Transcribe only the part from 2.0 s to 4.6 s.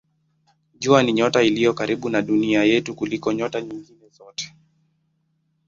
na Dunia yetu kuliko nyota nyingine zote.